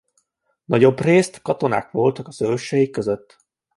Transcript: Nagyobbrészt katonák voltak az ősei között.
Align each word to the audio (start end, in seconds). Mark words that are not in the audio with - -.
Nagyobbrészt 0.65 1.41
katonák 1.41 1.91
voltak 1.91 2.27
az 2.27 2.41
ősei 2.41 2.89
között. 2.89 3.37